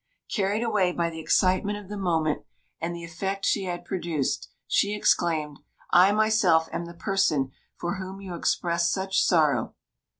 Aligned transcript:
Carried 0.33 0.63
away 0.63 0.91
by 0.91 1.11
the 1.11 1.19
excitement 1.19 1.77
of 1.77 1.87
the 1.87 1.95
moment 1.95 2.43
and 2.79 2.95
the 2.95 3.03
effect 3.03 3.45
she 3.45 3.65
had 3.65 3.85
produced, 3.85 4.49
she 4.65 4.95
exclaimed: 4.95 5.59
"I, 5.91 6.11
myself, 6.11 6.67
am 6.73 6.85
the 6.85 6.95
person 6.95 7.51
for 7.77 7.97
whom 7.97 8.19
you 8.19 8.33
express 8.33 8.89
such 8.89 9.23
sorrow." 9.23 9.75